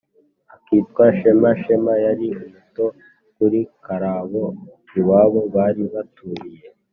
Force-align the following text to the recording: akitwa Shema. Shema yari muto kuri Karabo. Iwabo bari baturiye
akitwa 0.55 1.03
Shema. 1.17 1.51
Shema 1.61 1.93
yari 2.05 2.27
muto 2.51 2.85
kuri 3.35 3.59
Karabo. 3.85 4.43
Iwabo 4.99 5.41
bari 5.55 5.83
baturiye 5.93 6.61